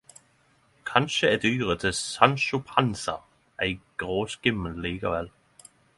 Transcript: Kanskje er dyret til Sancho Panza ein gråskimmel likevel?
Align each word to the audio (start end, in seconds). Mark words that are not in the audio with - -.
Kanskje 0.91 1.27
er 1.33 1.37
dyret 1.43 1.79
til 1.83 1.93
Sancho 1.97 2.57
Panza 2.71 3.15
ein 3.67 3.81
gråskimmel 4.05 4.81
likevel? 4.87 5.29